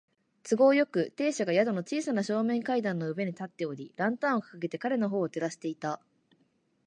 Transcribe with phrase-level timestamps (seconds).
[0.41, 6.01] 都合よく、亭主が宿の小さな正面階段の上に立っており、ランタンをかかげて彼のほうを照らしていた。